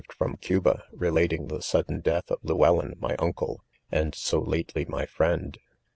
[0.09, 5.05] ifrOni.: :OuSa^ rejaf ing; ,tlie, .sudden .death of Lewellyiij my, uncle, and so' .lately my
[5.05, 5.59] friend.